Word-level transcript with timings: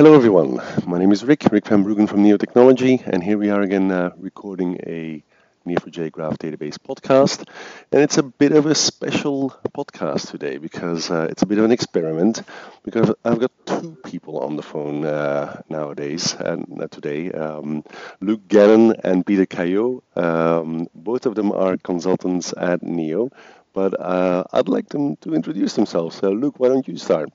Hello 0.00 0.14
everyone, 0.14 0.62
my 0.86 0.98
name 0.98 1.12
is 1.12 1.22
Rick, 1.22 1.44
Rik 1.52 1.66
Van 1.66 1.84
Bruggen 1.84 2.08
from 2.08 2.22
Neo 2.22 2.38
Technology, 2.38 3.02
and 3.04 3.22
here 3.22 3.36
we 3.36 3.50
are 3.50 3.60
again 3.60 3.92
uh, 3.92 4.08
recording 4.16 4.80
a 4.86 5.22
Neo4j 5.66 6.10
Graph 6.10 6.38
Database 6.38 6.78
podcast. 6.78 7.46
And 7.92 8.00
it's 8.00 8.16
a 8.16 8.22
bit 8.22 8.52
of 8.52 8.64
a 8.64 8.74
special 8.74 9.50
podcast 9.76 10.30
today 10.30 10.56
because 10.56 11.10
uh, 11.10 11.26
it's 11.28 11.42
a 11.42 11.46
bit 11.46 11.58
of 11.58 11.66
an 11.66 11.70
experiment 11.70 12.42
because 12.82 13.12
I've 13.26 13.40
got 13.40 13.50
two 13.66 13.98
people 14.02 14.38
on 14.38 14.56
the 14.56 14.62
phone 14.62 15.04
uh, 15.04 15.60
nowadays 15.68 16.32
and 16.32 16.80
uh, 16.80 16.86
today, 16.86 17.30
um, 17.32 17.84
Luke 18.22 18.48
Gannon 18.48 18.94
and 19.04 19.26
Pieter 19.26 19.44
Cailliau. 19.44 20.00
Um, 20.16 20.88
both 20.94 21.26
of 21.26 21.34
them 21.34 21.52
are 21.52 21.76
consultants 21.76 22.54
at 22.56 22.82
Neo, 22.82 23.28
but 23.74 24.00
uh, 24.00 24.44
I'd 24.50 24.68
like 24.68 24.88
them 24.88 25.16
to 25.16 25.34
introduce 25.34 25.74
themselves. 25.74 26.16
So, 26.16 26.30
Luke, 26.30 26.58
why 26.58 26.68
don't 26.68 26.88
you 26.88 26.96
start? 26.96 27.28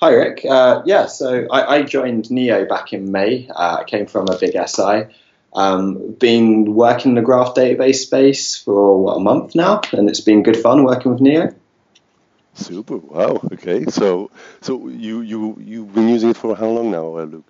Hi, 0.00 0.10
Rick. 0.10 0.44
Uh, 0.44 0.82
yeah, 0.84 1.06
so 1.06 1.46
I, 1.50 1.76
I, 1.76 1.82
joined 1.82 2.30
Neo 2.30 2.66
back 2.66 2.92
in 2.92 3.12
May. 3.12 3.48
Uh, 3.48 3.78
I 3.80 3.84
came 3.84 4.06
from 4.06 4.28
a 4.28 4.36
big 4.36 4.56
SI. 4.66 5.06
Um, 5.54 6.12
been 6.12 6.74
working 6.74 7.12
in 7.12 7.14
the 7.14 7.22
graph 7.22 7.54
database 7.54 7.96
space 7.96 8.56
for 8.56 9.02
what, 9.02 9.16
a 9.16 9.20
month 9.20 9.54
now, 9.54 9.80
and 9.92 10.08
it's 10.08 10.20
been 10.20 10.42
good 10.42 10.56
fun 10.56 10.84
working 10.84 11.12
with 11.12 11.20
Neo. 11.20 11.54
Super. 12.54 12.96
Wow. 12.96 13.40
Okay. 13.52 13.84
So, 13.86 14.30
so 14.60 14.88
you 14.88 15.20
you 15.20 15.56
you've 15.60 15.94
been 15.94 16.08
using 16.08 16.30
it 16.30 16.36
for 16.36 16.56
how 16.56 16.68
long 16.68 16.90
now, 16.90 17.16
uh, 17.16 17.24
Luke? 17.24 17.46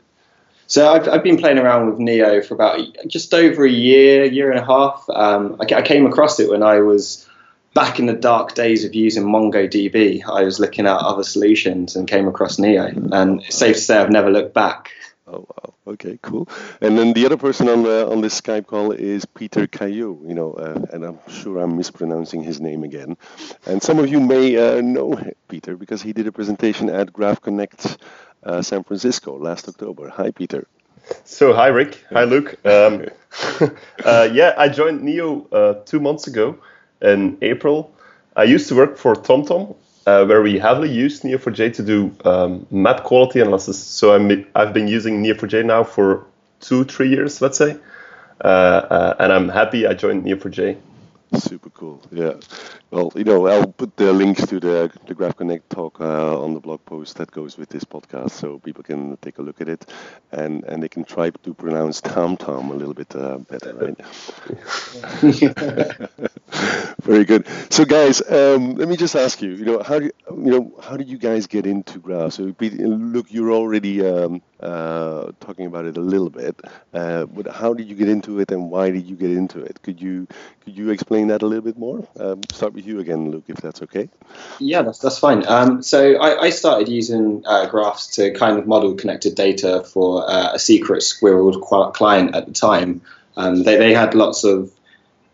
So 0.66 0.92
I've, 0.92 1.08
I've 1.08 1.22
been 1.22 1.36
playing 1.36 1.58
around 1.58 1.90
with 1.90 1.98
Neo 1.98 2.40
for 2.42 2.54
about 2.54 2.80
just 3.06 3.32
over 3.34 3.64
a 3.64 3.70
year, 3.70 4.24
year 4.24 4.50
and 4.50 4.58
a 4.58 4.64
half. 4.64 5.04
Um, 5.10 5.56
I, 5.60 5.74
I 5.74 5.82
came 5.82 6.06
across 6.06 6.40
it 6.40 6.48
when 6.48 6.62
I 6.62 6.80
was 6.80 7.26
back 7.74 7.98
in 7.98 8.06
the 8.06 8.14
dark 8.14 8.54
days 8.54 8.84
of 8.84 8.94
using 8.94 9.24
MongoDB, 9.24 10.24
I 10.26 10.44
was 10.44 10.60
looking 10.60 10.86
at 10.86 10.96
other 10.96 11.24
solutions 11.24 11.96
and 11.96 12.08
came 12.08 12.28
across 12.28 12.58
Neo. 12.58 12.86
And 12.86 13.42
it's 13.42 13.58
safe 13.58 13.76
to 13.76 13.82
say 13.82 13.98
I've 13.98 14.10
never 14.10 14.30
looked 14.30 14.54
back. 14.54 14.92
Oh 15.26 15.46
wow! 15.48 15.74
Okay, 15.86 16.18
cool. 16.20 16.48
And 16.82 16.98
then 16.98 17.14
the 17.14 17.24
other 17.24 17.38
person 17.38 17.68
on 17.70 17.82
the 17.82 18.06
on 18.06 18.20
this 18.20 18.38
Skype 18.38 18.66
call 18.66 18.92
is 18.92 19.24
Pieter 19.24 19.66
Cailliau. 19.66 20.28
You 20.28 20.34
know, 20.34 20.52
uh, 20.52 20.84
and 20.92 21.02
I'm 21.02 21.18
sure 21.28 21.60
I'm 21.60 21.76
mispronouncing 21.78 22.42
his 22.42 22.60
name 22.60 22.84
again. 22.84 23.16
And 23.64 23.82
some 23.82 23.98
of 23.98 24.08
you 24.08 24.20
may 24.20 24.56
uh, 24.56 24.82
know 24.82 25.18
Peter 25.48 25.76
because 25.76 26.02
he 26.02 26.12
did 26.12 26.26
a 26.26 26.32
presentation 26.32 26.90
at 26.90 27.10
GraphConnect 27.10 27.96
uh, 28.42 28.60
San 28.60 28.84
Francisco 28.84 29.38
last 29.38 29.66
October. 29.66 30.10
Hi, 30.10 30.30
Peter. 30.30 30.66
So 31.24 31.54
hi, 31.54 31.68
Rick. 31.68 32.04
Hi, 32.12 32.24
Luke. 32.24 32.58
Um, 32.66 33.06
uh, 34.04 34.28
yeah, 34.30 34.54
I 34.58 34.68
joined 34.68 35.02
Neo 35.02 35.46
uh, 35.50 35.74
two 35.86 36.00
months 36.00 36.26
ago 36.26 36.58
in 37.04 37.38
April. 37.42 37.92
I 38.36 38.44
used 38.44 38.68
to 38.68 38.74
work 38.76 38.96
for 38.98 39.14
TomTom, 39.14 39.76
uh, 40.06 40.24
where 40.26 40.42
we 40.42 40.58
heavily 40.58 40.90
use 40.92 41.20
Neo4j 41.22 41.74
to 41.74 41.82
do 41.82 42.16
um, 42.24 42.66
map 42.70 43.04
quality 43.04 43.40
analysis. 43.40 43.78
So 43.78 44.14
I'm, 44.14 44.46
I've 44.54 44.72
been 44.74 44.88
using 44.88 45.22
Neo4j 45.22 45.64
now 45.66 45.84
for 45.84 46.26
two, 46.60 46.84
three 46.84 47.08
years, 47.10 47.40
let's 47.40 47.58
say. 47.58 47.76
Uh, 48.42 48.48
uh, 48.48 49.16
and 49.20 49.32
I'm 49.32 49.48
happy 49.48 49.86
I 49.86 49.94
joined 49.94 50.24
Neo4j. 50.24 50.78
Super 51.36 51.70
cool. 51.70 52.00
Yeah. 52.12 52.34
Well, 52.90 53.12
you 53.16 53.24
know, 53.24 53.48
I'll 53.48 53.66
put 53.66 53.96
the 53.96 54.12
links 54.12 54.46
to 54.46 54.60
the 54.60 54.90
the 55.06 55.14
GraphConnect 55.16 55.62
talk 55.68 56.00
uh, 56.00 56.40
on 56.40 56.54
the 56.54 56.60
blog 56.60 56.84
post 56.84 57.16
that 57.16 57.30
goes 57.32 57.58
with 57.58 57.68
this 57.70 57.84
podcast, 57.84 58.30
so 58.30 58.60
people 58.60 58.84
can 58.84 59.16
take 59.16 59.38
a 59.38 59.42
look 59.42 59.60
at 59.60 59.68
it, 59.68 59.84
and 60.30 60.62
and 60.64 60.80
they 60.82 60.88
can 60.88 61.04
try 61.04 61.30
to 61.30 61.54
pronounce 61.54 62.00
Tom 62.00 62.36
Tom 62.36 62.70
a 62.70 62.74
little 62.74 62.94
bit 62.94 63.14
uh, 63.16 63.38
better, 63.38 63.74
right? 63.74 63.98
Very 67.04 67.26
good. 67.26 67.46
So, 67.68 67.84
guys, 67.84 68.22
um, 68.30 68.76
let 68.76 68.88
me 68.88 68.96
just 68.96 69.14
ask 69.14 69.42
you. 69.42 69.50
You 69.50 69.64
know, 69.66 69.82
how 69.82 69.98
do 69.98 70.06
you, 70.06 70.12
you 70.30 70.50
know 70.50 70.72
how 70.82 70.96
did 70.96 71.06
you 71.06 71.18
guys 71.18 71.46
get 71.46 71.66
into 71.66 71.98
graphs? 71.98 72.36
So, 72.36 72.54
Luke, 72.58 73.26
you're 73.28 73.52
already 73.52 74.02
um, 74.06 74.40
uh, 74.58 75.32
talking 75.38 75.66
about 75.66 75.84
it 75.84 75.98
a 75.98 76.00
little 76.00 76.30
bit, 76.30 76.58
uh, 76.94 77.26
but 77.26 77.46
how 77.48 77.74
did 77.74 77.90
you 77.90 77.94
get 77.94 78.08
into 78.08 78.40
it, 78.40 78.50
and 78.50 78.70
why 78.70 78.90
did 78.90 79.04
you 79.04 79.16
get 79.16 79.30
into 79.30 79.60
it? 79.60 79.82
Could 79.82 80.00
you 80.00 80.26
could 80.64 80.78
you 80.78 80.88
explain 80.88 81.26
that 81.26 81.42
a 81.42 81.46
little 81.46 81.62
bit 81.62 81.76
more? 81.76 82.08
Um, 82.18 82.40
start 82.50 82.72
with 82.72 82.86
you 82.86 83.00
again, 83.00 83.30
Luke, 83.30 83.44
if 83.48 83.56
that's 83.56 83.82
okay. 83.82 84.08
Yeah, 84.58 84.80
that's 84.80 84.98
that's 84.98 85.18
fine. 85.18 85.46
Um, 85.46 85.82
so, 85.82 86.14
I, 86.16 86.44
I, 86.44 86.50
started 86.50 86.88
using 86.88 87.42
uh, 87.44 87.66
graphs 87.66 88.06
to 88.16 88.32
kind 88.32 88.58
of 88.58 88.66
model 88.66 88.94
connected 88.94 89.34
data 89.34 89.84
for 89.84 90.26
uh, 90.26 90.54
a 90.54 90.58
secret 90.58 91.02
squirreled 91.02 91.92
client 91.92 92.34
at 92.34 92.46
the 92.46 92.52
time. 92.52 93.02
Um, 93.36 93.62
they 93.62 93.76
they 93.76 93.92
had 93.92 94.14
lots 94.14 94.44
of 94.44 94.70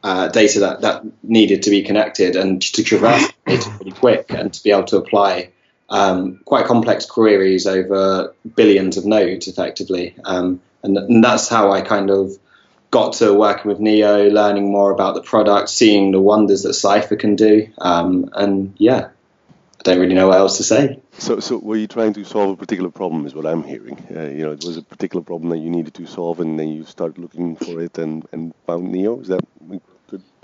uh, 0.03 0.29
data 0.29 0.61
that, 0.61 0.81
that 0.81 1.05
needed 1.23 1.63
to 1.63 1.71
be 1.71 1.83
connected 1.83 2.37
and 2.37 2.63
to 2.63 2.83
traverse 2.83 3.31
data 3.47 3.71
pretty 3.77 3.93
quick 3.93 4.27
and 4.31 4.53
to 4.53 4.63
be 4.63 4.71
able 4.71 4.85
to 4.85 4.97
apply 4.97 5.51
um, 5.89 6.41
quite 6.45 6.67
complex 6.67 7.05
queries 7.05 7.67
over 7.67 8.35
billions 8.57 8.97
of 8.97 9.05
nodes 9.05 9.49
effectively. 9.49 10.15
Um, 10.25 10.61
and, 10.83 10.97
and, 10.97 11.23
that's 11.23 11.49
how 11.49 11.73
I 11.73 11.83
kind 11.83 12.11
of 12.11 12.39
got 12.91 13.15
to 13.15 13.35
working 13.35 13.71
with 13.71 13.81
Neo, 13.81 14.31
learning 14.31 14.71
more 14.71 14.93
about 14.93 15.15
the 15.15 15.23
product, 15.23 15.69
seeing 15.69 16.13
the 16.13 16.21
wonders 16.21 16.63
that 16.63 16.75
Cypher 16.75 17.17
can 17.17 17.37
do. 17.37 17.69
Um, 17.79 18.31
and 18.33 18.75
yeah, 18.79 19.09
I 19.81 19.83
don't 19.83 19.99
really 19.99 20.15
know 20.15 20.29
what 20.29 20.39
else 20.39 20.59
to 20.59 20.63
say. 20.63 21.01
So, 21.13 21.41
so 21.41 21.59
were 21.59 21.77
you 21.77 21.87
trying 21.87 22.13
to 22.15 22.25
solve 22.25 22.51
a 22.51 22.57
particular 22.57 22.91
problem? 22.91 23.27
Is 23.27 23.35
what 23.35 23.47
I'm 23.47 23.63
hearing. 23.63 23.99
Uh, 24.15 24.25
you 24.25 24.45
know, 24.45 24.53
it 24.53 24.65
was 24.65 24.77
a 24.77 24.83
particular 24.83 25.25
problem 25.25 25.51
that 25.51 25.59
you 25.59 25.71
needed 25.71 25.95
to 25.95 26.07
solve, 26.07 26.41
and 26.41 26.59
then 26.59 26.69
you 26.69 26.85
started 26.85 27.19
looking 27.19 27.57
for 27.57 27.81
it 27.81 27.99
and, 27.99 28.27
and 28.33 28.55
found 28.67 28.93
Neo. 28.93 29.21
Is 29.21 29.29
that? 29.29 29.41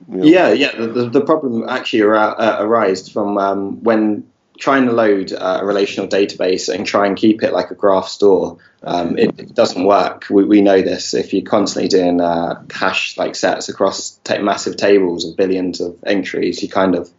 You 0.09 0.17
know? 0.17 0.25
Yeah, 0.25 0.53
yeah. 0.53 0.77
The, 0.77 1.09
the, 1.11 1.21
problem 1.21 1.69
actually 1.69 2.03
ar- 2.03 2.41
uh, 2.41 2.63
arose 2.63 3.09
from 3.09 3.39
um, 3.39 3.83
when 3.83 4.27
trying 4.59 4.87
to 4.87 4.93
load 4.93 5.33
uh, 5.33 5.59
a 5.63 5.67
relational 5.67 6.09
database 6.09 6.73
and 6.73 6.87
try 6.87 7.07
and 7.07 7.17
keep 7.17 7.43
it 7.43 7.53
like 7.53 7.71
a 7.71 7.75
graph 7.75 8.09
store. 8.09 8.59
Um, 8.83 9.19
it, 9.19 9.39
it, 9.39 9.55
doesn't 9.55 9.85
work. 9.85 10.27
We, 10.31 10.45
we 10.45 10.61
know 10.61 10.81
this. 10.81 11.13
If 11.13 11.33
you're 11.33 11.45
constantly 11.45 11.89
doing 11.89 12.21
uh, 12.21 12.63
hash 12.73 13.17
like 13.17 13.35
sets 13.35 13.69
across 13.69 14.13
t- 14.25 14.39
massive 14.39 14.77
tables 14.77 15.25
of 15.25 15.37
billions 15.37 15.81
of 15.81 15.97
entries, 16.07 16.63
you 16.63 16.69
kind 16.69 16.95
of 16.95 17.11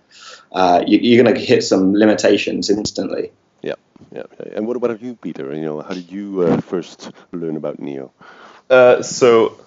uh, 0.52 0.84
you, 0.88 1.20
are 1.20 1.24
going 1.24 1.36
to 1.36 1.42
hit 1.42 1.64
some 1.64 1.94
limitations 1.94 2.70
instantly. 2.70 3.32
Yeah, 3.62 3.74
yeah. 4.12 4.24
And 4.56 4.66
what 4.66 4.78
about 4.78 5.02
you, 5.02 5.16
Peter? 5.16 5.54
You 5.54 5.62
know, 5.66 5.82
how 5.82 5.94
did 5.94 6.12
you 6.12 6.42
uh, 6.42 6.62
first 6.62 7.12
learn 7.32 7.58
about 7.58 7.80
Neo? 7.80 8.12
Uh, 8.70 9.02
so, 9.02 9.60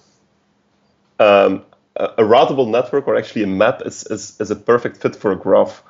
um, 1.19 1.65
a 1.97 2.23
routable 2.23 2.69
network 2.69 3.07
or 3.09 3.17
actually 3.17 3.43
a 3.43 3.47
map 3.47 3.83
is, 3.85 4.05
is, 4.05 4.41
is 4.41 4.51
a 4.51 4.57
perfect 4.57 4.97
fit 4.97 5.17
for 5.17 5.33
a 5.33 5.37
graph. 5.37 5.83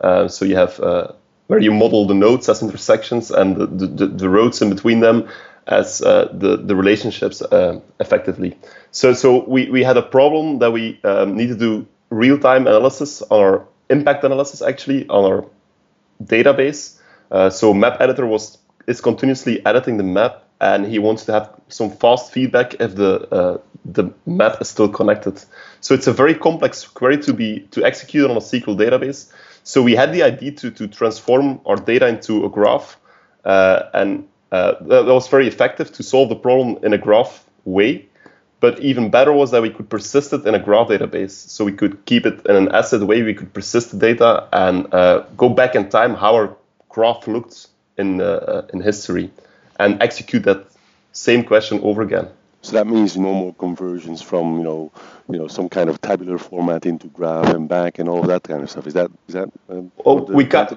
Uh, 0.00 0.28
so 0.28 0.44
you 0.44 0.56
have 0.56 0.80
uh, 0.80 1.12
where 1.46 1.60
you 1.60 1.72
model 1.72 2.06
the 2.06 2.14
nodes 2.14 2.48
as 2.48 2.62
intersections 2.62 3.30
and 3.30 3.56
the, 3.56 3.66
the, 3.66 4.06
the 4.06 4.28
roads 4.28 4.60
in 4.62 4.70
between 4.70 5.00
them 5.00 5.28
as 5.66 6.02
uh, 6.02 6.28
the, 6.32 6.56
the 6.56 6.76
relationships 6.76 7.40
uh, 7.40 7.80
effectively. 8.00 8.56
So, 8.90 9.14
so 9.14 9.44
we, 9.48 9.70
we 9.70 9.82
had 9.82 9.96
a 9.96 10.02
problem 10.02 10.58
that 10.58 10.72
we 10.72 11.00
um, 11.04 11.36
need 11.36 11.48
to 11.48 11.56
do 11.56 11.86
real-time 12.10 12.66
analysis 12.66 13.22
on 13.22 13.40
our 13.40 13.66
impact 13.90 14.24
analysis 14.24 14.62
actually 14.62 15.08
on 15.08 15.24
our 15.24 15.44
database. 16.22 16.98
Uh, 17.30 17.50
so 17.50 17.74
map 17.74 18.00
editor 18.00 18.26
was 18.26 18.58
is 18.86 19.00
continuously 19.00 19.64
editing 19.64 19.96
the 19.96 20.02
map, 20.02 20.44
and 20.60 20.86
he 20.86 20.98
wants 20.98 21.24
to 21.24 21.32
have 21.32 21.50
some 21.68 21.90
fast 21.90 22.32
feedback 22.32 22.74
if 22.80 22.94
the 22.94 23.26
uh, 23.34 23.58
the 23.84 24.10
map 24.26 24.60
is 24.60 24.68
still 24.68 24.88
connected. 24.88 25.42
So 25.80 25.94
it's 25.94 26.06
a 26.06 26.12
very 26.12 26.34
complex 26.34 26.86
query 26.86 27.18
to 27.18 27.32
be 27.32 27.60
to 27.72 27.84
execute 27.84 28.30
on 28.30 28.36
a 28.36 28.40
SQL 28.40 28.76
database. 28.76 29.30
So 29.62 29.82
we 29.82 29.94
had 29.94 30.12
the 30.12 30.22
idea 30.22 30.52
to 30.52 30.70
to 30.70 30.88
transform 30.88 31.60
our 31.66 31.76
data 31.76 32.06
into 32.06 32.44
a 32.44 32.48
graph, 32.48 32.98
uh, 33.44 33.84
and 33.92 34.26
uh, 34.52 34.74
that 34.80 35.04
was 35.06 35.28
very 35.28 35.46
effective 35.46 35.92
to 35.92 36.02
solve 36.02 36.28
the 36.28 36.36
problem 36.36 36.78
in 36.82 36.92
a 36.92 36.98
graph 36.98 37.44
way. 37.64 38.06
But 38.60 38.80
even 38.80 39.10
better 39.10 39.32
was 39.32 39.50
that 39.50 39.60
we 39.60 39.68
could 39.68 39.90
persist 39.90 40.32
it 40.32 40.46
in 40.46 40.54
a 40.54 40.58
graph 40.58 40.88
database. 40.88 41.32
So 41.32 41.66
we 41.66 41.72
could 41.72 42.06
keep 42.06 42.24
it 42.24 42.46
in 42.46 42.56
an 42.56 42.68
ACID 42.68 43.02
way. 43.02 43.22
We 43.22 43.34
could 43.34 43.52
persist 43.52 43.90
the 43.90 43.98
data 43.98 44.48
and 44.52 44.92
uh, 44.94 45.24
go 45.36 45.50
back 45.50 45.74
in 45.74 45.90
time 45.90 46.14
how 46.14 46.34
our 46.34 46.56
graph 46.88 47.26
looked 47.28 47.66
in 47.98 48.20
uh, 48.20 48.66
in 48.72 48.80
history, 48.80 49.30
and 49.78 50.02
execute 50.02 50.44
that 50.44 50.66
same 51.12 51.44
question 51.44 51.80
over 51.82 52.02
again. 52.02 52.28
So 52.64 52.72
that 52.72 52.86
means 52.86 53.16
no 53.16 53.34
more 53.34 53.54
conversions 53.54 54.22
from 54.22 54.58
you 54.58 54.64
know 54.64 54.92
you 55.28 55.38
know 55.38 55.48
some 55.48 55.68
kind 55.68 55.90
of 55.90 56.00
tabular 56.00 56.38
format 56.38 56.86
into 56.86 57.08
graph 57.08 57.54
and 57.54 57.68
back 57.68 57.98
and 57.98 58.08
all 58.08 58.20
of 58.20 58.26
that 58.28 58.42
kind 58.44 58.62
of 58.62 58.70
stuff. 58.70 58.86
Is 58.86 58.94
that 58.94 59.10
is 59.28 59.34
that? 59.34 59.50
Um, 59.68 59.92
oh, 60.06 60.22
we 60.22 60.44
got 60.44 60.70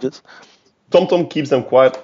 TomTom 0.92 1.30
keeps 1.30 1.50
them 1.50 1.64
quite 1.64 1.98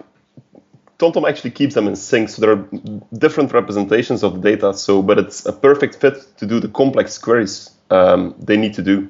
TomTom 1.00 1.28
actually 1.28 1.52
keeps 1.52 1.74
them 1.76 1.88
in 1.88 1.96
sync, 1.96 2.30
so 2.30 2.42
there 2.42 2.52
are 2.52 2.70
different 3.18 3.52
representations 3.52 4.24
of 4.24 4.42
the 4.42 4.52
data. 4.52 4.74
So, 4.74 5.02
but 5.02 5.20
it's 5.20 5.46
a 5.46 5.52
perfect 5.52 5.96
fit 5.96 6.16
to 6.38 6.46
do 6.46 6.60
the 6.62 6.70
complex 6.70 7.18
queries 7.18 7.72
um, 7.90 8.36
they 8.40 8.58
need 8.58 8.74
to 8.76 8.82
do. 8.82 9.10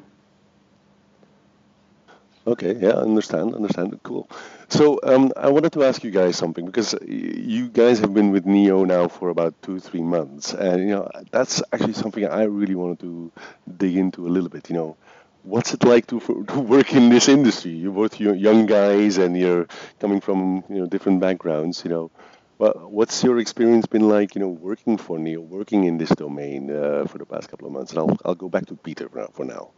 Okay, 2.45 2.75
yeah, 2.77 2.89
understand, 2.99 3.55
understand. 3.55 3.97
Cool. 4.03 4.29
So 4.67 4.99
um, 5.03 5.31
I 5.37 5.49
wanted 5.49 5.71
to 5.73 5.83
ask 5.85 6.03
you 6.03 6.11
guys 6.11 6.35
something 6.35 6.65
because 6.65 6.93
you 7.07 7.69
guys 7.69 7.99
have 7.99 8.13
been 8.13 8.31
with 8.31 8.45
Neo 8.45 8.83
now 8.83 9.07
for 9.07 9.29
about 9.29 9.53
two, 9.61 9.79
three 9.79 10.01
months, 10.01 10.53
and 10.53 10.81
you 10.81 10.89
know 10.95 11.09
that's 11.31 11.63
actually 11.71 11.93
something 11.93 12.25
I 12.25 12.43
really 12.43 12.75
wanted 12.75 12.99
to 12.99 13.31
dig 13.77 13.95
into 13.95 14.27
a 14.27 14.31
little 14.35 14.49
bit. 14.49 14.69
You 14.69 14.75
know, 14.75 14.97
what's 15.43 15.73
it 15.73 15.85
like 15.85 16.05
to, 16.07 16.19
to 16.49 16.59
work 16.59 16.93
in 16.93 17.07
this 17.07 17.29
industry? 17.29 17.71
You're 17.71 17.93
both 17.93 18.19
young 18.19 18.65
guys 18.65 19.17
and 19.19 19.37
you're 19.37 19.65
coming 20.01 20.19
from 20.19 20.65
you 20.67 20.79
know 20.81 20.85
different 20.85 21.21
backgrounds. 21.21 21.81
You 21.85 21.91
know, 21.91 22.11
Well, 22.57 22.73
what's 22.89 23.23
your 23.23 23.39
experience 23.39 23.85
been 23.85 24.09
like, 24.09 24.35
you 24.35 24.41
know, 24.41 24.49
working 24.49 24.97
for 24.97 25.17
Neo, 25.17 25.39
working 25.39 25.85
in 25.85 25.97
this 25.97 26.09
domain 26.09 26.69
uh, 26.71 27.05
for 27.07 27.19
the 27.19 27.25
past 27.25 27.47
couple 27.49 27.67
of 27.67 27.73
months? 27.73 27.91
And 27.91 27.99
I'll, 27.99 28.17
I'll 28.25 28.35
go 28.35 28.49
back 28.49 28.65
to 28.67 28.75
Peter 28.75 29.07
for 29.33 29.45
now. 29.45 29.71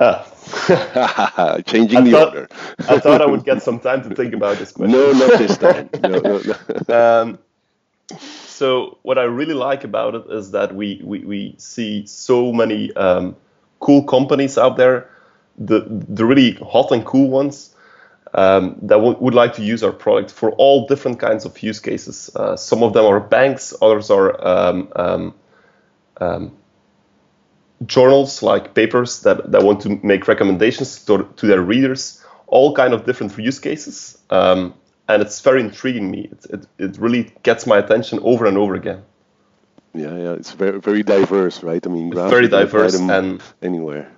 Ah. 0.00 0.26
Changing 1.66 1.98
I 1.98 2.02
the 2.02 2.10
thought- 2.10 2.34
order. 2.34 2.48
I 2.88 2.98
thought 2.98 3.22
I 3.22 3.26
would 3.26 3.44
get 3.44 3.62
some 3.68 3.80
time 3.80 4.02
to 4.08 4.14
think 4.14 4.34
about 4.34 4.58
this 4.58 4.72
question. 4.72 4.92
No, 4.92 5.12
not 5.12 5.38
this 5.38 5.56
time. 5.58 5.88
No, 6.02 6.18
no, 6.18 6.42
no. 6.88 7.20
Um, 7.22 7.38
so 8.46 8.98
what 9.02 9.18
I 9.18 9.24
really 9.24 9.54
like 9.54 9.84
about 9.84 10.14
it 10.14 10.24
is 10.30 10.50
that 10.52 10.74
we 10.74 11.00
we, 11.04 11.18
we 11.20 11.54
see 11.58 12.06
so 12.06 12.52
many 12.52 12.92
um, 12.94 13.36
cool 13.80 14.04
companies 14.04 14.58
out 14.58 14.76
there, 14.76 15.08
the 15.58 15.80
the 15.88 16.24
really 16.24 16.52
hot 16.54 16.90
and 16.92 17.04
cool 17.04 17.28
ones 17.28 17.74
um, 18.34 18.76
that 18.82 18.98
would 19.00 19.34
like 19.34 19.54
to 19.54 19.62
use 19.62 19.82
our 19.82 19.92
product 19.92 20.30
for 20.32 20.50
all 20.52 20.86
different 20.86 21.18
kinds 21.20 21.44
of 21.44 21.60
use 21.62 21.80
cases. 21.80 22.30
Uh, 22.34 22.56
some 22.56 22.82
of 22.82 22.92
them 22.92 23.04
are 23.06 23.20
banks, 23.20 23.72
others 23.80 24.10
are 24.10 24.46
um, 24.46 24.88
um, 24.96 25.34
um, 26.20 26.56
journals 27.86 28.42
like 28.42 28.74
papers 28.74 29.20
that, 29.22 29.50
that 29.52 29.62
want 29.62 29.80
to 29.82 30.00
make 30.02 30.28
recommendations 30.28 31.04
to, 31.04 31.28
to 31.36 31.46
their 31.46 31.60
readers, 31.60 32.24
all 32.46 32.74
kind 32.74 32.94
of 32.94 33.04
different 33.04 33.36
use 33.38 33.58
cases. 33.58 34.18
Um, 34.30 34.74
and 35.08 35.20
it's 35.22 35.40
very 35.40 35.60
intriguing 35.60 36.10
me. 36.10 36.30
It, 36.32 36.46
it, 36.50 36.66
it 36.78 36.98
really 36.98 37.32
gets 37.42 37.66
my 37.66 37.78
attention 37.78 38.20
over 38.22 38.46
and 38.46 38.56
over 38.56 38.74
again. 38.74 39.02
Yeah, 39.92 40.16
yeah. 40.16 40.32
It's 40.32 40.52
very, 40.52 40.80
very 40.80 41.02
diverse, 41.02 41.62
right? 41.62 41.86
I 41.86 41.90
mean, 41.90 42.08
It's 42.08 42.30
very 42.30 42.44
you 42.44 42.48
can 42.48 42.62
apply 42.62 42.64
diverse 42.64 42.94
and 42.98 43.42
anywhere. 43.62 44.10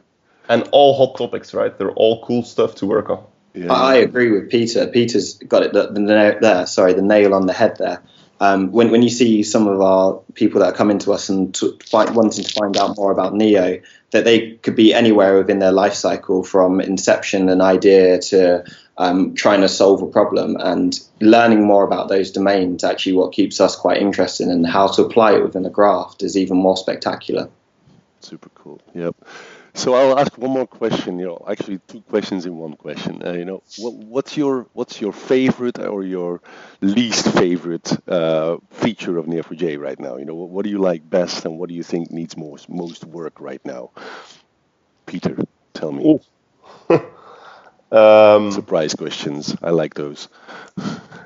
and 0.49 0.69
all 0.73 0.95
hot 0.97 1.19
topics, 1.19 1.53
right? 1.55 1.77
They're 1.77 1.91
all 1.91 2.25
cool 2.25 2.43
stuff 2.45 2.77
to 2.77 2.87
work 2.87 3.11
on. 3.11 3.25
Yeah. 3.55 3.73
I 3.73 3.93
I 3.93 3.95
agree 3.97 4.31
with 4.31 4.51
Peter. 4.51 4.87
Peter's 4.87 5.35
got 5.39 5.63
it 5.63 5.73
the, 5.73 5.89
the 5.89 6.01
nail 6.01 6.39
there. 6.41 6.67
Sorry, 6.67 6.93
the 6.93 7.03
nail 7.03 7.35
on 7.35 7.47
the 7.47 7.53
head 7.53 7.77
there. 7.79 8.03
Um, 8.39 8.71
when 8.71 8.91
when 8.91 9.03
you 9.03 9.09
see 9.09 9.43
some 9.43 9.67
of 9.67 9.81
our 9.81 10.21
people 10.35 10.61
that 10.61 10.75
are 10.75 10.77
coming 10.77 10.99
to 11.01 11.13
us 11.13 11.29
and 11.29 11.55
to 11.55 11.79
find, 11.87 12.15
wanting 12.15 12.45
to 12.45 12.53
find 12.53 12.77
out 12.77 12.97
more 12.97 13.11
about 13.11 13.35
Neo, 13.35 13.81
that 14.11 14.25
they 14.25 14.53
could 14.53 14.77
be 14.77 14.93
anywhere 14.93 15.39
within 15.39 15.59
their 15.59 15.73
life 15.73 15.95
cycle, 15.95 16.43
from 16.43 16.81
inception, 16.81 17.49
an 17.49 17.63
idea 17.63 18.19
to 18.19 18.65
um, 18.99 19.35
trying 19.35 19.63
to 19.63 19.69
solve 19.69 20.03
a 20.03 20.07
problem, 20.07 20.57
and 20.59 21.01
learning 21.21 21.65
more 21.65 21.85
about 21.85 22.09
those 22.09 22.31
domains. 22.31 22.85
Actually, 22.85 23.15
what 23.15 23.33
keeps 23.33 23.61
us 23.61 23.75
quite 23.75 24.03
interested, 24.03 24.49
and 24.49 24.67
how 24.67 24.87
to 24.89 25.03
apply 25.03 25.37
it 25.37 25.43
within 25.43 25.65
a 25.65 25.71
graph 25.71 26.17
is 26.21 26.37
even 26.37 26.59
more 26.59 26.77
spectacular. 26.77 27.49
Super 28.21 28.51
cool. 28.55 28.81
Yep. 28.95 29.17
So 29.77 29.95
I'll 29.95 30.19
ask 30.19 30.37
one 30.39 30.51
more 30.53 30.67
question. 30.67 31.19
You 31.21 31.27
know, 31.27 31.45
actually 31.49 31.81
two 31.87 32.03
questions 32.03 32.47
in 32.47 32.57
one 32.57 32.75
question. 32.77 33.23
Uh, 33.25 33.33
you 33.35 33.45
know, 33.45 33.63
what, 33.77 33.95
what's 33.95 34.37
your 34.37 34.67
what's 34.73 35.01
your 35.01 35.13
favorite 35.13 35.79
or 35.79 36.03
your 36.03 36.41
least 36.81 37.29
favorite 37.33 37.89
uh, 38.09 38.57
feature 38.71 39.19
of 39.19 39.27
Neo4j 39.27 39.77
right 39.77 40.01
now? 40.01 40.17
You 40.17 40.25
know, 40.25 40.35
what, 40.35 40.51
what 40.51 40.65
do 40.65 40.71
you 40.71 40.79
like 40.79 41.09
best, 41.09 41.45
and 41.45 41.59
what 41.59 41.69
do 41.69 41.75
you 41.75 41.85
think 41.85 42.11
needs 42.11 42.37
most 42.37 42.69
most 42.71 43.05
work 43.05 43.41
right 43.41 43.61
now? 43.65 43.91
Peter, 45.07 45.37
tell 45.75 45.93
me. 45.93 46.21
Um, 47.93 48.51
Surprise 48.53 48.95
questions. 48.95 49.57
I 49.63 49.71
like 49.71 49.95
those. 49.95 50.29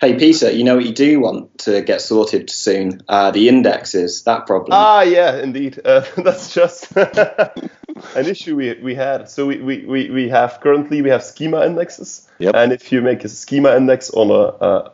Hey 0.00 0.18
Peter, 0.18 0.50
you 0.50 0.64
know 0.64 0.76
what 0.76 0.86
you 0.86 0.94
do 0.94 1.20
want 1.20 1.58
to 1.58 1.82
get 1.82 2.00
sorted 2.00 2.48
soon? 2.48 3.02
Uh, 3.06 3.32
the 3.32 3.50
indexes, 3.50 4.22
that 4.22 4.46
problem. 4.46 4.70
Ah, 4.72 5.02
yeah, 5.02 5.36
indeed. 5.42 5.78
Uh, 5.84 6.06
that's 6.16 6.54
just 6.54 6.90
an 6.96 8.24
issue 8.26 8.56
we, 8.56 8.80
we 8.82 8.94
had. 8.94 9.28
So 9.28 9.46
we, 9.46 9.58
we, 9.58 9.84
we, 9.84 10.10
we 10.10 10.28
have 10.30 10.58
currently 10.62 11.02
we 11.02 11.10
have 11.10 11.22
schema 11.22 11.66
indexes, 11.66 12.26
Yep. 12.38 12.54
and 12.56 12.72
if 12.72 12.90
you 12.92 13.02
make 13.02 13.24
a 13.24 13.28
schema 13.28 13.76
index 13.76 14.08
on 14.08 14.30
a, 14.30 14.64
a, 14.66 14.92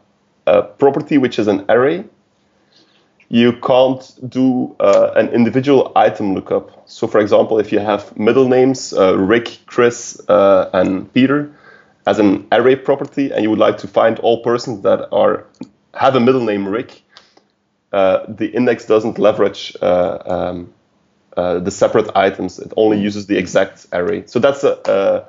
a 0.48 0.62
property 0.64 1.18
which 1.18 1.38
is 1.38 1.46
an 1.46 1.66
array, 1.68 2.04
you 3.28 3.52
can't 3.52 4.12
do 4.28 4.74
uh, 4.80 5.12
an 5.14 5.28
individual 5.28 5.92
item 5.94 6.34
lookup. 6.34 6.82
So, 6.86 7.06
for 7.06 7.20
example, 7.20 7.60
if 7.60 7.70
you 7.70 7.78
have 7.78 8.16
middle 8.18 8.48
names 8.48 8.92
uh, 8.92 9.16
Rick, 9.16 9.58
Chris, 9.66 10.20
uh, 10.28 10.68
and 10.72 11.12
Peter 11.12 11.52
as 12.06 12.18
an 12.18 12.46
array 12.52 12.76
property, 12.76 13.30
and 13.32 13.42
you 13.42 13.50
would 13.50 13.58
like 13.58 13.78
to 13.78 13.88
find 13.88 14.18
all 14.20 14.42
persons 14.42 14.82
that 14.82 15.08
are 15.12 15.46
have 15.94 16.14
a 16.14 16.20
middle 16.20 16.44
name 16.44 16.68
Rick, 16.68 17.02
uh, 17.92 18.24
the 18.28 18.48
index 18.48 18.86
doesn't 18.86 19.18
leverage 19.18 19.76
uh, 19.82 20.18
um, 20.26 20.72
uh, 21.36 21.58
the 21.58 21.70
separate 21.70 22.10
items. 22.16 22.58
It 22.58 22.72
only 22.76 22.98
uses 23.00 23.26
the 23.26 23.36
exact 23.36 23.86
array. 23.92 24.26
So 24.26 24.38
that's 24.38 24.62
a, 24.64 25.26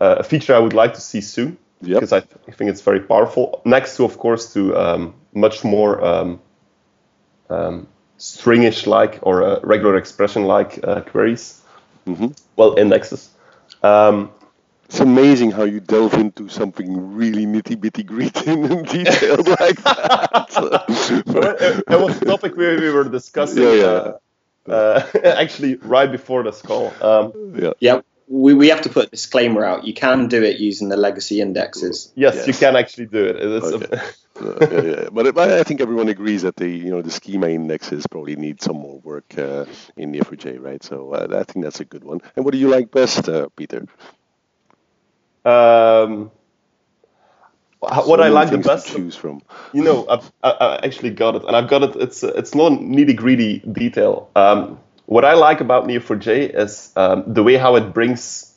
a, 0.00 0.06
a 0.06 0.22
feature 0.24 0.54
I 0.54 0.58
would 0.58 0.74
like 0.74 0.94
to 0.94 1.00
see 1.00 1.20
soon 1.20 1.56
Yep. 1.82 1.94
because 2.00 2.12
I, 2.12 2.20
th- 2.20 2.36
I 2.48 2.52
think 2.52 2.70
it's 2.70 2.82
very 2.82 3.00
powerful. 3.00 3.62
Next 3.64 3.96
to, 3.96 4.04
of 4.04 4.18
course, 4.18 4.52
to 4.54 4.76
um, 4.76 5.14
much 5.34 5.64
more 5.64 6.04
um, 6.04 6.40
um, 7.48 7.88
stringish 8.18 8.86
like 8.86 9.18
or 9.22 9.42
uh, 9.42 9.60
regular 9.62 9.96
expression 9.96 10.44
like 10.44 10.78
uh, 10.84 11.00
queries. 11.02 11.62
Mhm. 12.06 12.36
Well, 12.56 12.78
indexes. 12.78 13.30
Um, 13.82 14.30
It's 14.90 14.98
amazing 14.98 15.52
how 15.52 15.62
you 15.62 15.78
delve 15.78 16.14
into 16.14 16.48
something 16.48 17.14
really 17.14 17.46
nitty 17.46 17.80
bitty 17.80 18.02
gritty 18.02 18.50
and 18.50 18.84
detailed 18.88 19.46
like 19.46 19.80
that. 19.84 20.48
it, 21.60 21.84
it 21.88 22.00
was 22.00 22.20
a 22.20 22.24
topic 22.24 22.56
we, 22.56 22.74
we 22.74 22.90
were 22.90 23.04
discussing. 23.04 23.62
Yeah, 23.62 23.72
yeah. 23.72 24.12
Uh, 24.66 24.68
uh, 24.68 25.02
actually, 25.24 25.76
right 25.76 26.10
before 26.10 26.42
this 26.42 26.60
call. 26.60 26.92
Um, 27.00 27.54
yeah. 27.56 27.70
Yeah, 27.78 28.00
we, 28.26 28.52
we 28.54 28.70
have 28.70 28.80
to 28.80 28.88
put 28.88 29.06
a 29.06 29.10
disclaimer 29.10 29.64
out. 29.64 29.84
You 29.86 29.94
can 29.94 30.26
do 30.26 30.42
it 30.42 30.58
using 30.58 30.88
the 30.88 30.96
legacy 30.96 31.40
indexes. 31.40 32.12
yes, 32.16 32.34
Yes. 32.34 32.46
you 32.48 32.54
can 32.54 32.74
actually 32.74 33.06
do 33.06 33.26
it. 33.26 33.36
It's 33.36 33.66
Okay. 33.66 34.00
Uh, 34.40 34.54
yeah, 34.70 34.80
yeah. 34.82 35.08
But, 35.12 35.34
but 35.34 35.50
I 35.50 35.64
think 35.64 35.82
everyone 35.82 36.08
agrees 36.08 36.42
that 36.42 36.56
the 36.56 36.66
you 36.66 36.88
know 36.90 37.02
the 37.02 37.10
schema 37.10 37.48
indexes 37.48 38.06
probably 38.06 38.36
need 38.36 38.62
some 38.62 38.76
more 38.76 38.98
work 39.00 39.36
uh, 39.36 39.66
in 39.98 40.12
Neo4j, 40.12 40.58
right? 40.62 40.82
So 40.82 41.12
uh, 41.12 41.26
I 41.38 41.42
think 41.42 41.64
that's 41.64 41.80
a 41.80 41.84
good 41.84 42.04
one. 42.04 42.22
And 42.36 42.44
what 42.44 42.52
do 42.52 42.58
you 42.58 42.68
like 42.68 42.90
best, 42.90 43.28
uh, 43.28 43.48
Peter? 43.54 43.86
Um, 45.44 46.30
how- 47.88 48.06
what 48.06 48.18
So 48.18 48.22
I 48.22 48.28
like 48.28 48.48
the 48.50 48.58
things 48.58 48.64
to 48.66 48.68
best, 48.68 48.86
choose 48.88 49.16
from. 49.16 49.42
you 49.72 49.82
know, 49.82 50.06
I've, 50.08 50.30
I, 50.42 50.50
I 50.50 50.76
actually 50.84 51.10
got 51.10 51.36
it, 51.36 51.44
and 51.44 51.56
I've 51.56 51.68
got 51.68 51.82
it. 51.82 51.96
It's 51.96 52.22
it's 52.22 52.54
not 52.54 52.72
nitty 52.72 53.16
gritty 53.16 53.58
detail. 53.60 54.28
Um, 54.36 54.78
what 55.06 55.24
I 55.24 55.34
like 55.34 55.60
about 55.60 55.86
Neo4j 55.86 56.54
is 56.54 56.92
um, 56.96 57.24
the 57.26 57.42
way 57.42 57.56
how 57.56 57.76
it 57.76 57.92
brings 57.94 58.54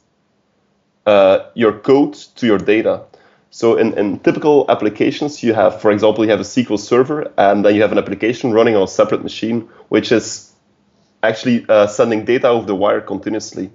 uh, 1.06 1.40
your 1.56 1.74
code 1.80 2.14
to 2.36 2.46
your 2.46 2.58
data. 2.58 3.04
So 3.50 3.78
in, 3.78 3.98
in 3.98 4.20
typical 4.20 4.66
applications, 4.70 5.44
you 5.44 5.54
have, 5.54 5.80
for 5.82 5.92
example, 5.92 6.24
you 6.26 6.32
have 6.32 6.40
a 6.40 6.44
SQL 6.46 6.80
server, 6.80 7.32
and 7.38 7.64
then 7.64 7.76
you 7.76 7.82
have 7.84 7.92
an 7.92 7.98
application 8.00 8.52
running 8.52 8.76
on 8.76 8.84
a 8.84 8.88
separate 8.88 9.22
machine, 9.24 9.70
which 9.90 10.12
is 10.12 10.52
actually 11.22 11.66
uh, 11.70 11.88
sending 11.88 12.26
data 12.26 12.48
over 12.50 12.66
the 12.66 12.76
wire 12.76 13.02
continuously. 13.02 13.72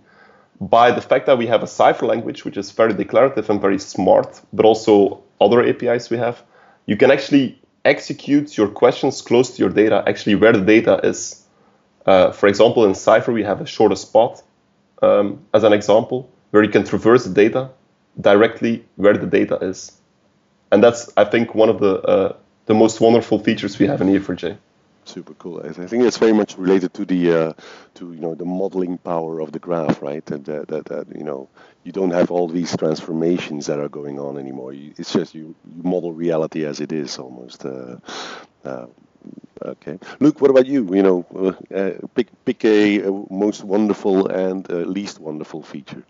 By 0.60 0.90
the 0.90 1.00
fact 1.00 1.26
that 1.26 1.38
we 1.38 1.46
have 1.46 1.62
a 1.62 1.66
Cypher 1.66 2.06
language, 2.06 2.44
which 2.44 2.56
is 2.56 2.70
very 2.72 2.92
declarative 2.92 3.48
and 3.48 3.60
very 3.60 3.78
smart, 3.78 4.40
but 4.52 4.66
also 4.66 5.22
other 5.40 5.62
APIs 5.62 6.10
we 6.10 6.18
have, 6.18 6.42
you 6.86 6.96
can 6.96 7.10
actually 7.10 7.60
execute 7.84 8.56
your 8.56 8.68
questions 8.68 9.22
close 9.22 9.56
to 9.56 9.62
your 9.62 9.70
data, 9.70 10.02
actually 10.06 10.34
where 10.34 10.52
the 10.52 10.60
data 10.60 11.00
is. 11.04 11.44
Uh, 12.06 12.32
for 12.32 12.48
example, 12.48 12.84
in 12.84 12.94
Cypher, 12.94 13.32
we 13.32 13.44
have 13.44 13.60
a 13.60 13.66
shortest 13.66 14.12
path 14.12 14.42
um, 15.02 15.44
as 15.54 15.62
an 15.62 15.72
example, 15.72 16.28
where 16.50 16.64
you 16.64 16.70
can 16.70 16.84
traverse 16.84 17.24
the 17.24 17.34
data 17.34 17.70
directly 18.20 18.84
where 18.96 19.16
the 19.16 19.26
data 19.26 19.56
is. 19.56 19.92
And 20.72 20.82
that's, 20.82 21.10
I 21.16 21.24
think, 21.24 21.54
one 21.54 21.68
of 21.68 21.78
the 21.80 22.00
uh, 22.02 22.36
the 22.66 22.74
most 22.74 23.00
wonderful 23.00 23.38
features 23.38 23.78
we 23.78 23.86
have 23.86 24.00
in 24.02 24.08
Neo4j. 24.08 24.58
Super 25.08 25.32
cool. 25.34 25.62
I 25.64 25.72
think 25.72 26.04
it's 26.04 26.18
very 26.18 26.34
much 26.34 26.58
related 26.58 26.92
to 26.94 27.06
the 27.06 27.32
uh, 27.32 27.52
to 27.94 28.12
you 28.12 28.20
know 28.20 28.34
the 28.34 28.44
modeling 28.44 28.98
power 28.98 29.40
of 29.40 29.52
the 29.52 29.58
graph, 29.58 30.02
right? 30.02 30.30
And 30.30 30.44
that, 30.44 30.68
that, 30.68 30.84
that 30.84 31.06
you 31.16 31.24
know 31.24 31.48
you 31.82 31.92
don't 31.92 32.10
have 32.10 32.30
all 32.30 32.46
these 32.46 32.76
transformations 32.76 33.64
that 33.66 33.80
are 33.80 33.88
going 33.88 34.20
on 34.20 34.36
anymore. 34.36 34.74
You, 34.74 34.92
it's 34.98 35.10
just 35.14 35.34
you, 35.34 35.54
you 35.74 35.82
model 35.82 36.12
reality 36.12 36.66
as 36.66 36.80
it 36.80 36.92
is 36.92 37.18
almost. 37.18 37.64
Uh, 37.64 37.96
uh, 38.66 38.86
okay, 39.64 39.98
Luke, 40.20 40.42
what 40.42 40.50
about 40.50 40.66
you? 40.66 40.94
You 40.94 41.02
know, 41.02 41.26
uh, 41.34 41.74
uh, 41.74 41.92
pick 42.14 42.28
pick 42.44 42.62
a, 42.66 43.10
most 43.30 43.64
wonderful 43.64 44.26
and 44.28 44.70
uh, 44.70 44.74
least 44.74 45.20
wonderful 45.20 45.62
feature. 45.62 46.04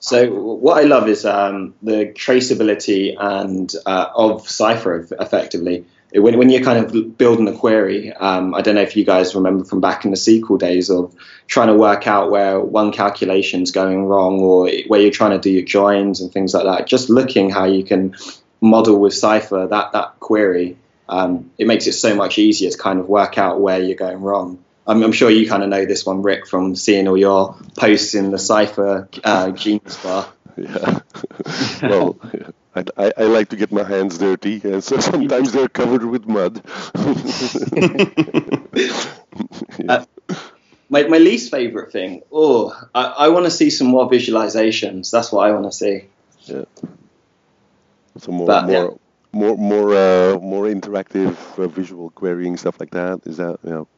So 0.00 0.32
what 0.32 0.78
I 0.82 0.86
love 0.86 1.08
is 1.08 1.26
um, 1.26 1.74
the 1.82 2.12
traceability 2.14 3.16
and 3.18 3.70
uh, 3.84 4.08
of 4.14 4.48
Cypher 4.48 5.02
eff- 5.02 5.12
effectively. 5.20 5.84
When, 6.14 6.38
when 6.38 6.48
you're 6.48 6.62
kind 6.62 6.78
of 6.78 7.18
building 7.18 7.48
a 7.48 7.52
query, 7.52 8.12
um, 8.12 8.54
I 8.54 8.62
don't 8.62 8.76
know 8.76 8.82
if 8.82 8.96
you 8.96 9.04
guys 9.04 9.34
remember 9.34 9.64
from 9.64 9.80
back 9.80 10.04
in 10.04 10.12
the 10.12 10.16
SQL 10.16 10.58
days 10.58 10.88
of 10.88 11.14
trying 11.48 11.68
to 11.68 11.74
work 11.74 12.06
out 12.06 12.30
where 12.30 12.60
one 12.60 12.92
calculation's 12.92 13.72
going 13.72 14.04
wrong 14.06 14.40
or 14.40 14.70
where 14.86 15.00
you're 15.00 15.10
trying 15.10 15.32
to 15.32 15.38
do 15.38 15.50
your 15.50 15.64
joins 15.64 16.20
and 16.20 16.32
things 16.32 16.54
like 16.54 16.64
that. 16.64 16.86
Just 16.86 17.10
looking 17.10 17.50
how 17.50 17.64
you 17.64 17.82
can 17.82 18.14
model 18.60 18.98
with 19.00 19.12
Cypher 19.14 19.66
that, 19.66 19.92
that 19.92 20.20
query, 20.20 20.78
um, 21.08 21.50
it 21.58 21.66
makes 21.66 21.86
it 21.86 21.92
so 21.92 22.14
much 22.14 22.38
easier 22.38 22.70
to 22.70 22.78
kind 22.78 23.00
of 23.00 23.08
work 23.08 23.36
out 23.36 23.60
where 23.60 23.80
you're 23.80 23.96
going 23.96 24.20
wrong. 24.20 24.62
I'm, 24.86 25.02
I'm 25.02 25.12
sure 25.12 25.30
you 25.30 25.48
kind 25.48 25.62
of 25.62 25.68
know 25.68 25.84
this 25.84 26.06
one, 26.06 26.22
Rick, 26.22 26.46
from 26.46 26.76
seeing 26.76 27.08
all 27.08 27.16
your 27.16 27.56
posts 27.76 28.14
in 28.14 28.30
the 28.30 28.38
Cypher 28.38 29.08
uh, 29.22 29.50
Genius 29.50 30.02
Bar. 30.02 30.28
Yeah. 30.56 31.00
well, 31.82 32.16
I, 32.74 32.84
I, 32.96 33.12
I, 33.16 33.22
like 33.24 33.48
to 33.50 33.56
get 33.56 33.70
my 33.72 33.84
hands 33.84 34.18
dirty, 34.18 34.60
and 34.64 34.82
so 34.82 34.98
sometimes 34.98 35.52
they're 35.52 35.68
covered 35.68 36.04
with 36.04 36.26
mud. 36.26 36.62
yeah. 39.78 39.84
uh, 39.88 40.04
my, 40.90 41.04
my 41.04 41.18
least 41.18 41.50
favorite 41.50 41.92
thing, 41.92 42.22
oh, 42.30 42.76
I, 42.94 43.04
I 43.04 43.28
want 43.28 43.46
to 43.46 43.50
see 43.50 43.70
some 43.70 43.86
more 43.88 44.08
visualizations. 44.08 45.10
That's 45.10 45.32
what 45.32 45.46
I 45.46 45.52
want 45.52 45.64
to 45.64 45.72
see. 45.72 46.04
Yeah. 46.42 46.64
So 48.18 48.32
more, 48.32 48.46
but, 48.46 48.66
more, 48.66 48.72
yeah. 48.72 48.90
more, 49.32 49.56
more, 49.56 49.94
uh, 49.94 50.38
more 50.38 50.66
interactive 50.66 51.36
uh, 51.58 51.66
visual 51.68 52.10
querying 52.10 52.56
stuff 52.56 52.78
like 52.78 52.90
that. 52.90 53.20
Is 53.24 53.38
that 53.38 53.58
you 53.64 53.70
know? 53.70 53.88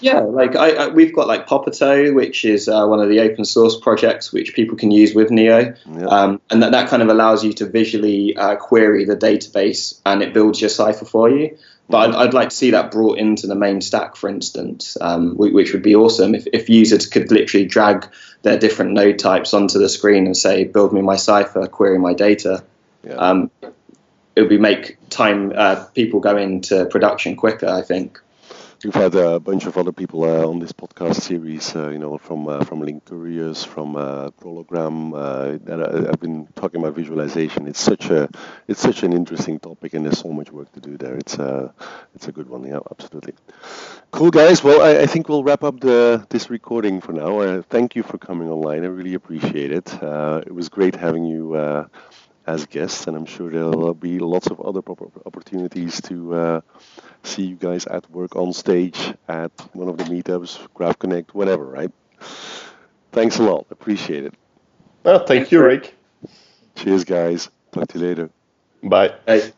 Yeah, 0.00 0.20
like 0.20 0.56
I, 0.56 0.70
I, 0.70 0.86
we've 0.88 1.14
got 1.14 1.26
like 1.26 1.46
Popoto, 1.46 2.14
which 2.14 2.44
is 2.44 2.68
uh, 2.68 2.86
one 2.86 3.00
of 3.00 3.08
the 3.08 3.20
open 3.20 3.44
source 3.44 3.78
projects 3.78 4.32
which 4.32 4.54
people 4.54 4.76
can 4.76 4.90
use 4.90 5.14
with 5.14 5.30
Neo, 5.30 5.74
yeah. 5.86 6.06
um, 6.06 6.40
and 6.50 6.62
that, 6.62 6.72
that 6.72 6.88
kind 6.88 7.02
of 7.02 7.08
allows 7.08 7.44
you 7.44 7.52
to 7.54 7.66
visually 7.66 8.36
uh, 8.36 8.56
query 8.56 9.04
the 9.04 9.16
database 9.16 10.00
and 10.04 10.22
it 10.22 10.32
builds 10.32 10.60
your 10.60 10.70
Cypher 10.70 11.04
for 11.04 11.30
you. 11.30 11.56
But 11.88 12.08
I'd, 12.08 12.14
I'd, 12.14 12.34
like 12.34 12.48
to 12.48 12.56
see 12.56 12.70
that 12.70 12.90
brought 12.90 13.18
into 13.18 13.46
the 13.46 13.54
main 13.54 13.82
stack, 13.82 14.16
for 14.16 14.30
instance, 14.30 14.96
um, 15.00 15.36
which 15.36 15.74
would 15.74 15.82
be 15.82 15.94
awesome 15.94 16.34
if, 16.34 16.46
if 16.50 16.70
users 16.70 17.06
could 17.06 17.30
literally 17.30 17.66
drag 17.66 18.08
their 18.40 18.58
different 18.58 18.92
node 18.92 19.18
types 19.18 19.52
onto 19.52 19.78
the 19.78 19.90
screen 19.90 20.24
and 20.24 20.34
say, 20.34 20.64
build 20.64 20.94
me 20.94 21.02
my 21.02 21.16
Cypher, 21.16 21.66
query 21.66 21.98
my 21.98 22.14
data. 22.14 22.64
Yeah. 23.06 23.14
Um, 23.14 23.50
it 24.34 24.40
would 24.40 24.48
be 24.48 24.58
make 24.58 24.96
time 25.10 25.52
uh, 25.54 25.84
people 25.94 26.20
go 26.20 26.36
into 26.36 26.86
production 26.86 27.36
quicker, 27.36 27.68
I 27.68 27.82
think. 27.82 28.20
We've 28.84 28.94
had 28.94 29.14
a 29.14 29.40
bunch 29.40 29.64
of 29.64 29.78
other 29.78 29.92
people 29.92 30.24
uh, 30.24 30.46
on 30.46 30.58
this 30.58 30.72
podcast 30.72 31.22
series, 31.22 31.74
uh, 31.74 31.88
you 31.88 31.98
know, 31.98 32.18
from 32.18 32.46
uh, 32.46 32.62
from 32.64 32.82
Linkurious, 32.82 33.66
from 33.66 33.96
uh, 33.96 34.28
Prologram, 34.32 35.14
uh, 35.14 35.58
that 35.64 36.10
I've 36.10 36.20
been 36.20 36.46
talking 36.54 36.82
about 36.82 36.94
visualization. 36.94 37.66
It's 37.66 37.80
such 37.80 38.10
a 38.10 38.28
it's 38.68 38.80
such 38.80 39.02
an 39.02 39.14
interesting 39.14 39.58
topic, 39.58 39.94
and 39.94 40.04
there's 40.04 40.18
so 40.18 40.28
much 40.28 40.52
work 40.52 40.70
to 40.72 40.80
do 40.80 40.98
there. 40.98 41.14
It's 41.14 41.38
a 41.38 41.72
it's 42.14 42.28
a 42.28 42.32
good 42.32 42.50
one, 42.50 42.64
yeah, 42.64 42.80
absolutely. 42.90 43.32
Cool, 44.10 44.30
guys. 44.30 44.62
Well, 44.62 44.82
I, 44.82 45.04
I 45.04 45.06
think 45.06 45.30
we'll 45.30 45.44
wrap 45.44 45.64
up 45.64 45.80
the 45.80 46.26
this 46.28 46.50
recording 46.50 47.00
for 47.00 47.14
now. 47.14 47.40
Uh, 47.40 47.62
thank 47.62 47.96
you 47.96 48.02
for 48.02 48.18
coming 48.18 48.50
online. 48.50 48.84
I 48.84 48.88
really 48.88 49.14
appreciate 49.14 49.72
it. 49.72 49.94
it 50.02 50.54
was 50.54 50.68
great 50.68 50.94
having 50.94 51.24
you 51.24 51.56
as 52.46 52.66
guests, 52.66 53.06
and 53.06 53.16
I'm 53.16 53.26
sure 53.26 53.50
there'll 53.50 53.94
be 53.94 54.18
lots 54.18 54.48
of 54.48 54.60
other 54.60 54.80
opportunities 55.26 56.00
to 56.02 56.34
uh, 56.34 56.60
see 57.22 57.44
you 57.44 57.56
guys 57.56 57.86
at 57.86 58.10
work 58.10 58.36
on 58.36 58.52
stage 58.52 59.14
at 59.28 59.52
one 59.72 59.88
of 59.88 59.96
the 59.96 60.04
meetups, 60.04 60.66
GraphConnect, 60.74 61.32
whatever, 61.32 61.64
right? 61.64 61.90
Thanks 63.12 63.38
a 63.38 63.42
lot. 63.42 63.66
Appreciate 63.70 64.24
it. 64.24 64.34
Well, 65.04 65.24
thank 65.26 65.52
you, 65.52 65.62
Rick. 65.62 65.94
Cheers, 66.76 67.04
guys. 67.04 67.50
Talk 67.72 67.88
to 67.88 67.98
you 67.98 68.06
later. 68.06 68.30
Bye. 68.82 69.14
Hey. 69.26 69.52